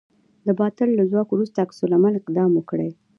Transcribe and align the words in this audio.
د 0.47 0.47
باطل 0.59 0.89
له 0.97 1.03
ځواک 1.11 1.27
وروسته 1.31 1.57
عکس 1.63 1.77
العملي 1.85 2.17
اقدام 2.19 2.49
وکړئ. 2.55 2.89